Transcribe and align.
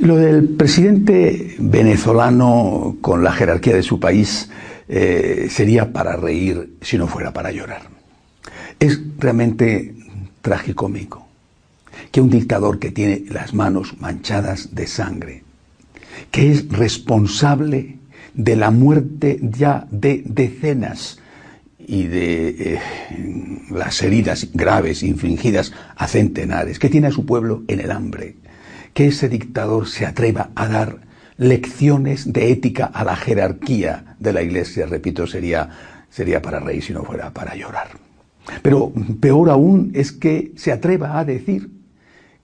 Lo 0.00 0.16
del 0.16 0.48
presidente 0.48 1.56
venezolano 1.58 2.96
con 3.02 3.22
la 3.22 3.32
jerarquía 3.32 3.74
de 3.74 3.82
su 3.82 4.00
país 4.00 4.48
eh, 4.88 5.48
sería 5.50 5.92
para 5.92 6.16
reír 6.16 6.76
si 6.80 6.96
no 6.96 7.06
fuera 7.06 7.34
para 7.34 7.52
llorar. 7.52 7.82
Es 8.78 8.98
realmente 9.18 9.94
tragicómico 10.40 11.26
que 12.10 12.22
un 12.22 12.30
dictador 12.30 12.78
que 12.78 12.90
tiene 12.90 13.24
las 13.28 13.52
manos 13.52 14.00
manchadas 14.00 14.74
de 14.74 14.86
sangre, 14.86 15.44
que 16.30 16.50
es 16.50 16.68
responsable 16.70 17.98
de 18.32 18.56
la 18.56 18.70
muerte 18.70 19.38
ya 19.42 19.86
de 19.90 20.22
decenas 20.24 21.18
y 21.78 22.04
de 22.04 22.48
eh, 22.48 22.80
las 23.70 24.02
heridas 24.02 24.48
graves 24.54 25.02
infligidas 25.02 25.72
a 25.94 26.06
centenares, 26.06 26.78
que 26.78 26.88
tiene 26.88 27.08
a 27.08 27.12
su 27.12 27.26
pueblo 27.26 27.64
en 27.68 27.80
el 27.80 27.90
hambre, 27.90 28.36
que 28.94 29.06
ese 29.06 29.28
dictador 29.28 29.88
se 29.88 30.06
atreva 30.06 30.50
a 30.54 30.68
dar 30.68 31.00
lecciones 31.36 32.32
de 32.32 32.52
ética 32.52 32.84
a 32.86 33.02
la 33.02 33.16
jerarquía 33.16 34.16
de 34.18 34.32
la 34.32 34.42
Iglesia, 34.42 34.86
repito, 34.86 35.26
sería, 35.26 35.70
sería 36.10 36.42
para 36.42 36.60
reír 36.60 36.82
si 36.82 36.92
no 36.92 37.02
fuera 37.02 37.32
para 37.32 37.54
llorar. 37.54 37.88
Pero 38.62 38.92
peor 39.20 39.50
aún 39.50 39.90
es 39.94 40.12
que 40.12 40.52
se 40.56 40.72
atreva 40.72 41.18
a 41.18 41.24
decir 41.24 41.70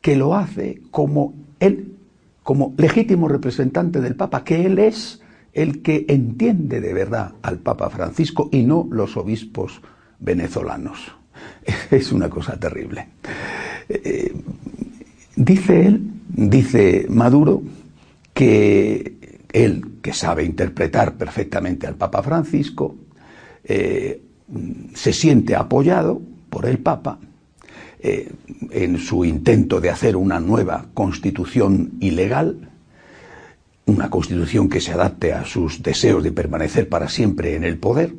que 0.00 0.16
lo 0.16 0.34
hace 0.34 0.80
como 0.90 1.34
él, 1.60 1.94
como 2.42 2.74
legítimo 2.78 3.28
representante 3.28 4.00
del 4.00 4.14
Papa, 4.14 4.44
que 4.44 4.64
él 4.64 4.78
es 4.78 5.20
el 5.52 5.82
que 5.82 6.06
entiende 6.08 6.80
de 6.80 6.94
verdad 6.94 7.32
al 7.42 7.58
Papa 7.58 7.90
Francisco 7.90 8.48
y 8.52 8.62
no 8.62 8.88
los 8.90 9.16
obispos 9.16 9.80
venezolanos. 10.20 11.12
Es 11.90 12.12
una 12.12 12.30
cosa 12.30 12.58
terrible. 12.58 13.08
Eh, 13.88 14.32
dice 15.34 15.86
él, 15.86 16.15
dice 16.36 17.06
Maduro, 17.08 17.62
que 18.32 19.40
él, 19.52 19.84
que 20.02 20.12
sabe 20.12 20.44
interpretar 20.44 21.14
perfectamente 21.14 21.86
al 21.86 21.96
Papa 21.96 22.22
Francisco, 22.22 22.94
eh, 23.64 24.20
se 24.94 25.12
siente 25.12 25.56
apoyado 25.56 26.20
por 26.50 26.66
el 26.66 26.78
Papa 26.78 27.18
eh, 27.98 28.30
en 28.70 28.98
su 28.98 29.24
intento 29.24 29.80
de 29.80 29.90
hacer 29.90 30.16
una 30.16 30.38
nueva 30.38 30.86
constitución 30.94 31.92
ilegal, 32.00 32.70
una 33.86 34.10
constitución 34.10 34.68
que 34.68 34.80
se 34.80 34.92
adapte 34.92 35.32
a 35.32 35.44
sus 35.44 35.82
deseos 35.82 36.22
de 36.22 36.32
permanecer 36.32 36.88
para 36.88 37.08
siempre 37.08 37.56
en 37.56 37.64
el 37.64 37.78
poder 37.78 38.12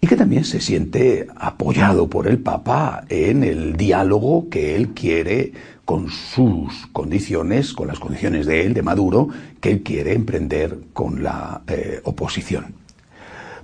y 0.00 0.06
que 0.06 0.16
también 0.16 0.44
se 0.44 0.60
siente 0.60 1.26
apoyado 1.36 2.08
por 2.08 2.26
el 2.26 2.38
Papa 2.38 3.04
en 3.08 3.44
el 3.44 3.76
diálogo 3.76 4.48
que 4.48 4.76
él 4.76 4.88
quiere 4.88 5.52
con 5.88 6.10
sus 6.10 6.86
condiciones, 6.92 7.72
con 7.72 7.88
las 7.88 7.98
condiciones 7.98 8.44
de 8.44 8.66
él, 8.66 8.74
de 8.74 8.82
Maduro, 8.82 9.30
que 9.58 9.70
él 9.70 9.82
quiere 9.82 10.12
emprender 10.12 10.80
con 10.92 11.22
la 11.22 11.62
eh, 11.66 12.02
oposición. 12.04 12.74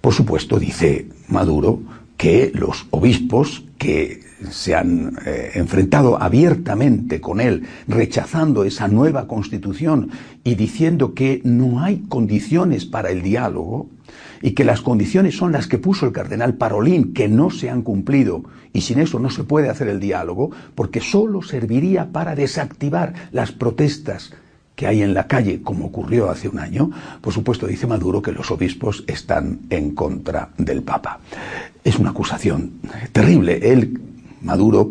Por 0.00 0.14
supuesto, 0.14 0.60
dice 0.60 1.08
Maduro 1.26 1.80
que 2.16 2.52
los 2.54 2.86
obispos 2.90 3.64
que 3.76 4.20
se 4.52 4.76
han 4.76 5.16
eh, 5.26 5.50
enfrentado 5.54 6.22
abiertamente 6.22 7.20
con 7.20 7.40
él, 7.40 7.64
rechazando 7.88 8.62
esa 8.62 8.86
nueva 8.86 9.26
constitución 9.26 10.12
y 10.44 10.54
diciendo 10.54 11.14
que 11.14 11.40
no 11.42 11.80
hay 11.80 12.04
condiciones 12.08 12.84
para 12.84 13.10
el 13.10 13.22
diálogo 13.22 13.88
y 14.40 14.52
que 14.52 14.64
las 14.64 14.80
condiciones 14.80 15.36
son 15.36 15.52
las 15.52 15.66
que 15.66 15.78
puso 15.78 16.06
el 16.06 16.12
cardenal 16.12 16.54
Parolín, 16.54 17.12
que 17.14 17.28
no 17.28 17.50
se 17.50 17.70
han 17.70 17.82
cumplido 17.82 18.42
y 18.72 18.80
sin 18.82 19.00
eso 19.00 19.18
no 19.18 19.30
se 19.30 19.44
puede 19.44 19.68
hacer 19.68 19.88
el 19.88 20.00
diálogo, 20.00 20.50
porque 20.74 21.00
solo 21.00 21.42
serviría 21.42 22.10
para 22.10 22.34
desactivar 22.34 23.14
las 23.32 23.52
protestas 23.52 24.32
que 24.74 24.86
hay 24.86 25.02
en 25.02 25.12
la 25.12 25.26
calle, 25.26 25.62
como 25.62 25.86
ocurrió 25.86 26.30
hace 26.30 26.48
un 26.48 26.58
año, 26.58 26.90
por 27.20 27.32
supuesto 27.32 27.66
dice 27.66 27.86
Maduro 27.86 28.22
que 28.22 28.32
los 28.32 28.50
obispos 28.50 29.04
están 29.06 29.60
en 29.68 29.94
contra 29.94 30.48
del 30.56 30.82
Papa. 30.82 31.20
Es 31.84 31.98
una 31.98 32.10
acusación 32.10 32.72
terrible. 33.12 33.60
Él 33.62 34.00
Maduro 34.42 34.90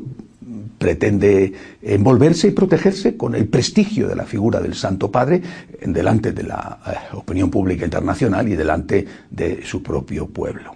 pretende 0.82 1.54
envolverse 1.84 2.48
y 2.48 2.52
protegerse 2.52 3.16
con 3.16 3.36
el 3.36 3.48
prestigio 3.48 4.08
de 4.08 4.16
la 4.16 4.26
figura 4.26 4.60
del 4.60 4.74
Santo 4.74 5.12
Padre 5.12 5.40
delante 5.86 6.32
de 6.32 6.42
la 6.42 6.80
eh, 6.88 7.16
opinión 7.16 7.52
pública 7.52 7.86
internacional 7.86 8.50
y 8.50 8.56
delante 8.56 9.06
de 9.30 9.64
su 9.64 9.84
propio 9.84 10.26
pueblo. 10.26 10.76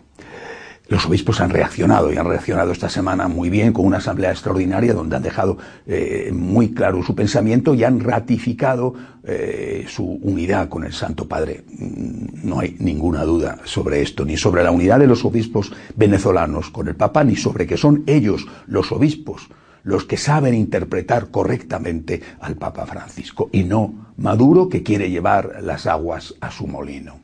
Los 0.87 1.07
obispos 1.07 1.41
han 1.41 1.49
reaccionado 1.49 2.13
y 2.13 2.17
han 2.17 2.27
reaccionado 2.27 2.71
esta 2.71 2.87
semana 2.87 3.27
muy 3.27 3.49
bien 3.49 3.73
con 3.73 3.83
una 3.83 3.97
asamblea 3.97 4.29
extraordinaria 4.29 4.93
donde 4.93 5.15
han 5.15 5.23
dejado 5.23 5.57
eh, 5.87 6.29
muy 6.31 6.75
claro 6.75 7.01
su 7.01 7.15
pensamiento 7.15 7.73
y 7.73 7.83
han 7.83 7.99
ratificado 7.99 8.93
eh, 9.23 9.85
su 9.87 10.05
unidad 10.21 10.69
con 10.69 10.83
el 10.83 10.93
Santo 10.93 11.27
Padre. 11.27 11.63
Mm, 11.79 12.47
no 12.47 12.59
hay 12.59 12.75
ninguna 12.77 13.23
duda 13.23 13.57
sobre 13.63 14.03
esto, 14.03 14.23
ni 14.23 14.37
sobre 14.37 14.63
la 14.63 14.69
unidad 14.69 14.99
de 14.99 15.07
los 15.07 15.25
obispos 15.25 15.73
venezolanos 15.95 16.69
con 16.69 16.87
el 16.87 16.95
Papa, 16.95 17.23
ni 17.23 17.35
sobre 17.35 17.65
que 17.65 17.77
son 17.77 18.03
ellos 18.05 18.45
los 18.67 18.91
obispos 18.91 19.49
los 19.85 20.05
que 20.05 20.17
saben 20.17 20.55
interpretar 20.55 21.29
correctamente 21.29 22.21
al 22.41 22.55
Papa 22.55 22.85
Francisco 22.85 23.49
y 23.53 23.63
no 23.63 24.11
Maduro 24.17 24.67
que 24.67 24.81
quiere 24.81 25.11
llevar 25.11 25.59
las 25.61 25.85
aguas 25.85 26.33
a 26.41 26.49
su 26.49 26.67
molino. 26.67 27.19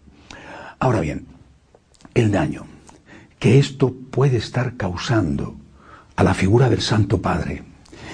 Ahora 0.80 1.00
bien, 1.00 1.26
el 2.14 2.32
daño 2.32 2.66
que 3.40 3.58
esto 3.58 3.94
puede 4.12 4.38
estar 4.38 4.78
causando 4.78 5.56
a 6.16 6.24
la 6.24 6.36
figura 6.36 6.70
del 6.70 6.82
Santo 6.82 7.22
Padre 7.22 7.64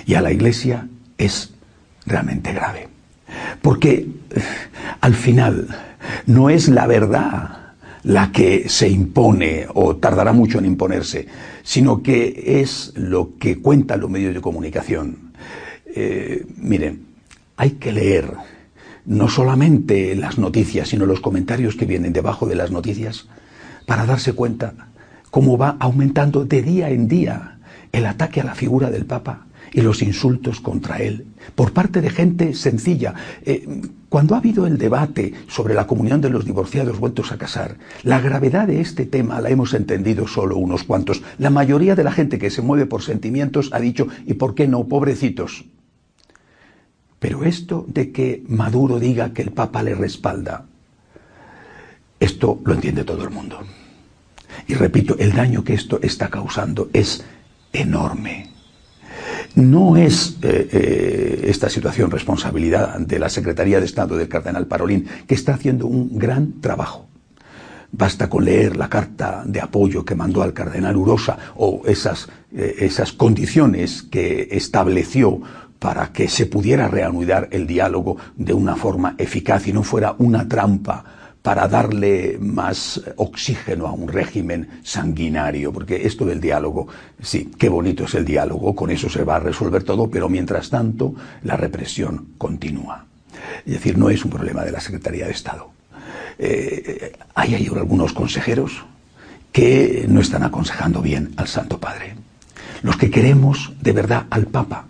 y 0.06 0.13
a 0.13 0.22
la 0.22 0.31
Iglesia 0.31 0.88
es 1.18 1.53
realmente 2.06 2.53
grave. 2.53 2.88
Porque 3.62 4.08
eh, 4.29 4.41
al 5.02 5.16
final 5.16 5.68
no 6.25 6.50
es 6.50 6.69
la 6.69 6.88
verdad 6.88 7.66
la 8.03 8.31
que 8.31 8.69
se 8.69 8.90
impone 8.90 9.68
o 9.74 9.97
tardará 9.97 10.34
mucho 10.34 10.59
en 10.59 10.66
imponerse, 10.66 11.28
sino 11.63 12.02
que 12.02 12.62
es 12.62 12.94
lo 12.96 13.38
que 13.38 13.59
cuentan 13.62 14.02
los 14.02 14.09
medios 14.09 14.34
de 14.34 14.41
comunicación. 14.41 15.34
Eh, 15.85 16.46
miren, 16.58 17.02
hay 17.58 17.72
que 17.72 17.91
leer 17.91 18.31
no 19.06 19.30
solamente 19.30 20.16
las 20.16 20.38
noticias, 20.38 20.90
sino 20.90 21.06
los 21.06 21.22
comentarios 21.22 21.75
que 21.75 21.85
vienen 21.85 22.13
debajo 22.13 22.46
de 22.46 22.56
las 22.56 22.72
noticias 22.72 23.28
para 23.85 24.06
darse 24.06 24.34
cuenta 24.34 24.74
cómo 25.31 25.58
va 25.58 25.78
aumentando 25.79 26.46
de 26.46 26.62
día 26.62 26.90
en 26.90 27.08
día 27.08 27.58
el 27.91 28.06
ataque 28.06 28.41
a 28.41 28.44
la 28.44 28.56
figura 28.56 28.91
del 28.91 29.06
Papa 29.06 29.47
y 29.73 29.81
los 29.81 30.01
insultos 30.01 30.59
contra 30.61 30.97
él 30.97 31.25
por 31.55 31.73
parte 31.73 32.01
de 32.01 32.09
gente 32.09 32.53
sencilla. 32.53 33.13
Eh, 33.45 33.67
cuando 34.09 34.35
ha 34.35 34.39
habido 34.39 34.67
el 34.67 34.78
debate 34.78 35.33
sobre 35.47 35.73
la 35.73 35.88
comunión 35.88 36.22
de 36.22 36.29
los 36.29 36.45
divorciados 36.45 37.00
vueltos 37.00 37.31
a 37.31 37.38
casar, 37.38 37.78
la 38.03 38.19
gravedad 38.19 38.67
de 38.67 38.81
este 38.81 39.05
tema 39.05 39.41
la 39.41 39.50
hemos 39.50 39.73
entendido 39.73 40.28
solo 40.28 40.57
unos 40.57 40.83
cuantos. 40.83 41.22
La 41.38 41.50
mayoría 41.50 41.95
de 41.95 42.03
la 42.03 42.11
gente 42.11 42.39
que 42.39 42.50
se 42.50 42.61
mueve 42.61 42.85
por 42.85 43.03
sentimientos 43.03 43.69
ha 43.73 43.79
dicho, 43.79 44.07
¿y 44.25 44.35
por 44.35 44.55
qué 44.55 44.67
no, 44.67 44.88
pobrecitos? 44.88 45.66
Pero 47.19 47.44
esto 47.44 47.85
de 47.88 48.11
que 48.11 48.44
Maduro 48.47 48.99
diga 48.99 49.34
que 49.34 49.41
el 49.41 49.51
Papa 49.51 49.84
le 49.84 49.95
respalda, 49.95 50.66
esto 52.19 52.61
lo 52.63 52.73
entiende 52.73 53.03
todo 53.03 53.23
el 53.23 53.29
mundo. 53.29 53.59
Y 54.67 54.73
repito, 54.75 55.16
el 55.17 55.34
daño 55.34 55.63
que 55.63 55.73
esto 55.73 55.99
está 56.01 56.29
causando 56.29 56.89
es 56.94 57.23
enorme. 57.73 58.56
No 59.57 59.97
es 59.97 60.38
eh, 60.44 60.69
eh, 60.72 61.45
esta 61.45 61.68
situación 61.68 62.12
responsabilidad 62.12 63.00
de 63.00 63.18
la 63.18 63.28
Secretaría 63.28 63.79
de 63.79 63.88
Estado 63.88 64.16
del 64.16 64.29
Cardenal 64.29 64.68
Parolín, 64.68 65.07
que 65.25 65.34
está 65.34 65.56
haciendo 65.56 65.88
un 65.88 66.19
gran 66.19 66.62
trabajo. 66.62 67.07
Basta 67.91 68.29
con 68.29 68.46
leer 68.46 68.78
la 68.78 68.87
carta 68.87 69.41
de 69.47 69.59
apoyo 69.59 70.05
que 70.05 70.14
mandó 70.14 70.43
al 70.43 70.53
cardenal 70.53 70.96
Urosa 70.96 71.40
o 71.55 71.82
esas, 71.87 72.29
eh, 72.55 72.76
esas 72.82 73.14
condiciones 73.14 74.03
que 74.03 74.47
estableció 74.52 75.41
para 75.79 76.14
que 76.14 76.28
se 76.28 76.46
pudiera 76.46 76.87
reanudar 76.87 77.47
el 77.52 77.66
diálogo 77.66 78.17
de 78.35 78.53
una 78.53 78.76
forma 78.76 79.16
eficaz 79.17 79.67
y 79.67 79.73
no 79.73 79.82
fuera 79.82 80.14
una 80.20 80.47
trampa 80.47 81.27
para 81.47 81.66
darle 81.70 82.38
más 82.41 83.02
oxígeno 83.16 83.88
a 83.88 83.94
un 83.94 84.09
régimen 84.09 84.82
sanguinario, 84.84 85.72
porque 85.72 86.05
esto 86.05 86.26
del 86.26 86.41
diálogo, 86.41 86.90
sí, 87.22 87.49
qué 87.58 87.70
bonito 87.70 88.03
es 88.03 88.16
el 88.16 88.26
diálogo, 88.26 88.76
con 88.76 88.91
eso 88.91 89.09
se 89.09 89.23
va 89.23 89.38
a 89.38 89.40
resolver 89.40 89.82
todo, 89.84 90.09
pero 90.09 90.28
mientras 90.28 90.70
tanto 90.70 91.16
la 91.44 91.55
represión 91.55 92.34
continúa. 92.38 93.05
Es 93.66 93.76
decir, 93.76 93.97
no 93.97 94.09
es 94.09 94.26
un 94.26 94.32
problema 94.32 94.66
de 94.66 94.73
la 94.73 94.82
Secretaría 94.82 95.26
de 95.26 95.32
Estado. 95.32 95.70
Eh, 96.38 97.14
hay 97.34 97.55
algunos 97.55 98.11
consejeros 98.11 98.84
que 99.53 100.05
no 100.09 100.20
están 100.20 100.44
aconsejando 100.44 101.02
bien 101.02 101.32
al 101.38 101.47
Santo 101.47 101.79
Padre. 101.79 102.16
Los 102.82 102.97
que 102.97 103.09
queremos 103.09 103.72
de 103.82 103.94
verdad 103.94 104.26
al 104.32 104.47
Papa, 104.47 104.85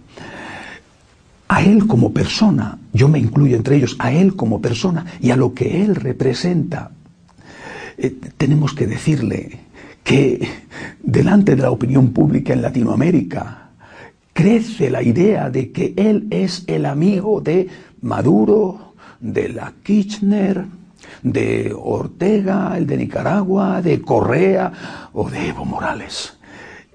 a 1.47 1.61
Él 1.61 1.88
como 1.88 2.11
persona, 2.11 2.77
yo 2.94 3.07
me 3.07 3.19
incluyo 3.19 3.55
entre 3.55 3.77
ellos, 3.77 3.95
a 3.99 4.11
Él 4.11 4.35
como 4.35 4.61
persona 4.61 5.05
y 5.21 5.31
a 5.31 5.38
lo 5.38 5.53
que 5.53 5.83
Él 5.83 5.95
representa. 5.95 6.91
Eh, 7.97 8.15
tenemos 8.38 8.73
que 8.73 8.88
decirle 8.88 9.59
que 10.03 10.47
delante 11.01 11.55
de 11.55 11.61
la 11.61 11.71
opinión 11.71 12.09
pública 12.09 12.53
en 12.53 12.61
Latinoamérica 12.61 13.69
crece 14.33 14.89
la 14.89 15.01
idea 15.01 15.49
de 15.49 15.71
que 15.71 15.94
Él 15.95 16.27
es 16.29 16.63
el 16.67 16.85
amigo 16.85 17.41
de 17.41 17.67
Maduro, 18.01 18.94
de 19.19 19.49
la 19.49 19.73
Kirchner, 19.83 20.65
de 21.23 21.73
Ortega, 21.75 22.77
el 22.77 22.85
de 22.85 22.97
Nicaragua, 22.97 23.81
de 23.81 24.01
Correa 24.01 25.09
o 25.13 25.29
de 25.29 25.47
Evo 25.47 25.65
Morales. 25.65 26.38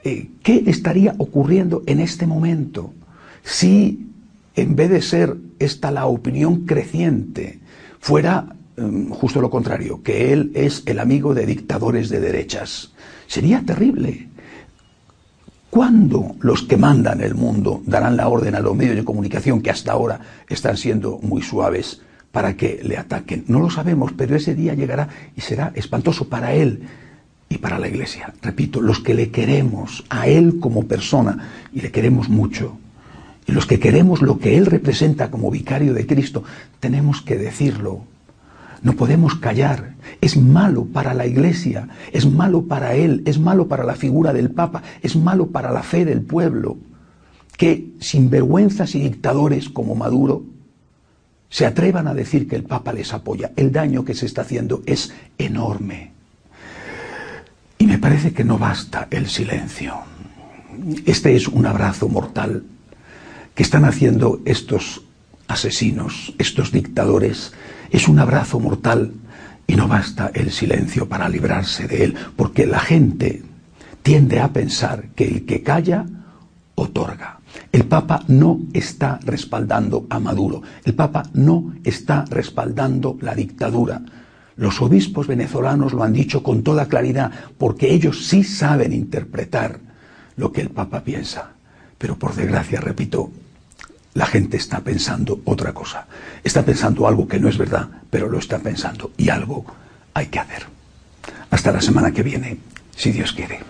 Eh, 0.05 0.29
¿Qué 0.43 0.65
estaría 0.67 1.15
ocurriendo 1.19 1.83
en 1.87 2.01
este 2.01 2.27
momento 2.27 2.93
si 3.43 4.12
en 4.55 4.77
vez 4.77 4.91
de 4.91 5.03
ser 5.03 5.37
esta 5.59 5.91
la 5.91 6.07
opinión 6.07 6.67
creciente, 6.67 7.61
fuera 8.01 8.55
em, 8.77 9.09
justo 9.11 9.41
lo 9.41 9.51
contrario, 9.51 10.03
que 10.03 10.33
él 10.33 10.51
es 10.55 10.83
el 10.87 10.99
amigo 10.99 11.35
de 11.35 11.47
dictadores 11.47 12.09
de 12.09 12.21
derechas? 12.21 12.93
Sería 13.27 13.63
terrible. 13.65 14.29
¿Cuándo 15.71 16.37
los 16.41 16.65
que 16.65 16.77
mandan 16.77 17.23
el 17.23 17.35
mundo 17.35 17.83
darán 17.87 18.17
la 18.17 18.29
orden 18.29 18.55
a 18.55 18.61
los 18.61 18.77
medios 18.77 18.95
de 18.95 19.05
comunicación 19.05 19.63
que 19.63 19.71
hasta 19.71 19.93
ahora 19.93 20.21
están 20.49 20.77
siendo 20.77 21.19
muy 21.23 21.41
suaves 21.41 22.03
para 22.31 22.59
que 22.59 22.81
le 22.83 22.99
ataquen? 22.99 23.45
No 23.49 23.59
lo 23.59 23.71
sabemos, 23.71 24.13
pero 24.15 24.37
ese 24.37 24.55
día 24.55 24.75
llegará 24.75 25.09
y 25.35 25.41
será 25.41 25.73
espantoso 25.75 26.29
para 26.29 26.53
él 26.53 26.83
y 27.49 27.57
para 27.57 27.79
la 27.79 27.89
iglesia. 27.89 28.35
Repito, 28.43 28.83
los 28.83 29.01
que 29.01 29.15
le 29.15 29.31
queremos 29.31 30.05
a 30.11 30.27
él 30.27 30.59
como 30.61 30.87
persona 30.87 31.49
y 31.73 31.81
le 31.81 31.91
queremos 31.91 32.29
mucho, 32.29 32.77
y 33.47 33.53
los 33.53 33.67
que 33.67 33.81
queremos 33.81 34.23
lo 34.23 34.39
que 34.39 34.57
él 34.57 34.67
representa 34.67 35.31
como 35.31 35.51
vicario 35.51 35.95
de 35.95 36.07
Cristo, 36.07 36.45
tenemos 36.81 37.23
que 37.23 37.37
decirlo 37.37 38.03
no 38.83 38.95
podemos 38.95 39.37
callar. 39.37 39.95
Es 40.21 40.37
malo 40.37 40.87
para 40.87 41.15
la 41.15 41.27
Iglesia, 41.27 41.89
es 42.13 42.27
malo 42.27 42.65
para 42.67 42.95
él, 42.95 43.23
es 43.27 43.39
malo 43.39 43.69
para 43.69 43.85
la 43.85 43.95
figura 43.95 44.33
del 44.33 44.51
Papa, 44.51 44.83
es 45.03 45.17
malo 45.17 45.49
para 45.49 45.73
la 45.73 45.83
fe 45.83 46.05
del 46.05 46.23
pueblo. 46.23 46.77
Que 47.57 47.93
sinvergüenzas 48.01 48.95
y 48.95 49.01
dictadores 49.01 49.69
como 49.69 49.95
Maduro 49.95 50.45
se 51.49 51.67
atrevan 51.67 52.09
a 52.09 52.15
decir 52.15 52.49
que 52.49 52.57
el 52.57 52.65
Papa 52.65 52.93
les 52.93 53.13
apoya. 53.13 53.53
El 53.57 53.71
daño 53.71 54.05
que 54.05 54.15
se 54.15 54.27
está 54.27 54.43
haciendo 54.43 54.83
es 54.87 55.15
enorme. 55.39 56.11
Y 57.79 57.87
me 57.87 57.99
parece 57.99 58.33
que 58.33 58.45
no 58.45 58.59
basta 58.59 59.07
el 59.11 59.29
silencio. 59.29 59.95
Este 61.05 61.37
es 61.37 61.47
un 61.47 61.67
abrazo 61.67 62.09
mortal 62.09 62.65
que 63.55 63.63
están 63.63 63.85
haciendo 63.85 64.41
estos 64.45 65.03
asesinos, 65.49 66.35
estos 66.39 66.73
dictadores 66.73 67.53
es 67.91 68.09
un 68.09 68.19
abrazo 68.19 68.59
mortal 68.59 69.13
y 69.67 69.77
no 69.77 69.89
basta 69.89 70.31
el 70.35 70.51
silencio 70.51 71.09
para 71.09 71.29
librarse 71.29 71.87
de 71.87 72.05
él, 72.05 72.15
porque 72.37 72.67
la 72.67 72.81
gente 72.81 73.43
tiende 74.03 74.41
a 74.41 74.53
pensar 74.53 75.09
que 75.15 75.25
el 75.25 75.45
que 75.45 75.63
calla 75.63 76.07
otorga. 76.75 77.41
El 77.71 77.85
Papa 77.85 78.25
no 78.29 78.61
está 78.73 79.21
respaldando 79.25 80.07
a 80.09 80.19
Maduro, 80.19 80.63
el 80.85 80.95
Papa 80.95 81.25
no 81.35 81.75
está 81.85 82.25
respaldando 82.31 83.19
la 83.21 83.35
dictadura. 83.35 84.03
Los 84.57 84.81
obispos 84.81 85.27
venezolanos 85.27 85.93
lo 85.93 86.03
han 86.03 86.13
dicho 86.13 86.43
con 86.43 86.63
toda 86.63 86.87
claridad, 86.87 87.31
porque 87.59 87.93
ellos 87.93 88.27
sí 88.27 88.43
saben 88.43 88.93
interpretar 88.93 89.81
lo 90.37 90.51
que 90.53 90.63
el 90.63 90.71
Papa 90.71 91.05
piensa. 91.05 91.53
Pero 92.03 92.17
por 92.17 92.35
desgracia, 92.35 92.81
repito, 92.81 93.31
la 94.15 94.27
gente 94.27 94.57
está 94.57 94.81
pensando 94.81 95.41
otra 95.45 95.73
cosa. 95.73 96.09
Está 96.43 96.65
pensando 96.65 97.07
algo 97.07 97.29
que 97.29 97.39
no 97.39 97.49
es 97.49 97.57
verdad, 97.57 97.89
pero 98.11 98.29
lo 98.29 98.39
está 98.39 98.59
pensando 98.59 99.13
y 99.17 99.29
algo 99.29 99.65
hay 100.13 100.27
que 100.27 100.41
hacer. 100.41 100.67
Hasta 101.53 101.71
la 101.71 101.81
semana 101.81 102.11
que 102.11 102.25
viene, 102.25 102.59
si 102.97 103.13
Dios 103.13 103.33
quiere. 103.33 103.61